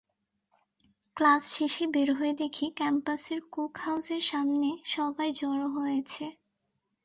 [1.17, 6.25] Class শেষে বের হয়ে দেখি ক্যাম্পাসের কুক হাউসের সামনে সবাই জড়ো হয়েছে।